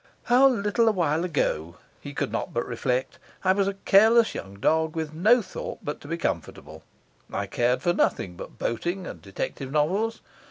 [0.23, 4.55] 'How little a while ago,' he could not but reflect, 'I was a careless young
[4.55, 6.81] dog with no thought but to be comfortable!
[7.31, 10.21] I cared for nothing but boating and detective novels.